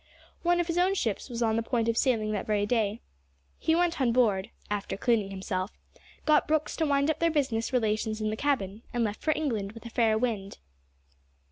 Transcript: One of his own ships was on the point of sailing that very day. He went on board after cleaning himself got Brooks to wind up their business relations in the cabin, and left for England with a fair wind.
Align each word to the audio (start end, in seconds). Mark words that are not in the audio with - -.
One 0.41 0.59
of 0.59 0.65
his 0.65 0.79
own 0.79 0.95
ships 0.95 1.29
was 1.29 1.43
on 1.43 1.57
the 1.57 1.61
point 1.61 1.87
of 1.87 1.95
sailing 1.95 2.31
that 2.31 2.47
very 2.47 2.65
day. 2.65 3.01
He 3.59 3.75
went 3.75 4.01
on 4.01 4.11
board 4.11 4.49
after 4.67 4.97
cleaning 4.97 5.29
himself 5.29 5.77
got 6.25 6.47
Brooks 6.47 6.75
to 6.77 6.87
wind 6.87 7.11
up 7.11 7.19
their 7.19 7.29
business 7.29 7.71
relations 7.71 8.19
in 8.19 8.31
the 8.31 8.35
cabin, 8.35 8.81
and 8.95 9.03
left 9.03 9.21
for 9.21 9.31
England 9.35 9.73
with 9.73 9.85
a 9.85 9.91
fair 9.91 10.17
wind. 10.17 10.57